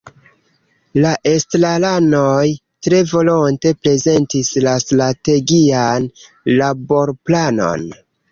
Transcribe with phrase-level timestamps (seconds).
[1.05, 2.45] La estraranoj
[2.87, 6.09] tre volonte prezentis la Strategian
[6.61, 7.85] Laborplanon.